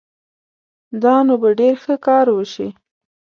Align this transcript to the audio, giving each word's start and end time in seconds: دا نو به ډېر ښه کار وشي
دا 1.03 1.15
نو 1.27 1.33
به 1.41 1.49
ډېر 1.59 1.75
ښه 1.83 1.95
کار 2.07 2.25
وشي 2.31 2.67